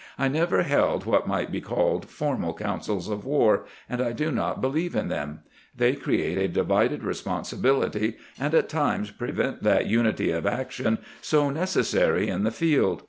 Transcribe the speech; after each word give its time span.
I 0.17 0.29
never 0.29 0.63
held 0.63 1.05
what 1.05 1.27
might 1.27 1.51
be 1.51 1.61
called 1.61 2.09
formal 2.09 2.55
councils 2.55 3.07
of 3.07 3.23
war, 3.23 3.65
and 3.87 4.01
I 4.01 4.13
do 4.13 4.31
not 4.31 4.59
believe 4.59 4.95
in 4.95 5.09
them. 5.09 5.41
They 5.77 5.93
create 5.93 6.39
a 6.39 6.47
divided 6.47 7.01
responsi 7.03 7.53
bility, 7.61 8.15
and 8.39 8.55
at 8.55 8.67
times 8.67 9.11
prevent 9.11 9.61
that 9.61 9.85
unity 9.85 10.31
of 10.31 10.47
action 10.47 10.97
so 11.21 11.51
neces 11.51 11.83
sary 11.85 12.29
in 12.29 12.41
the 12.41 12.49
field. 12.49 12.99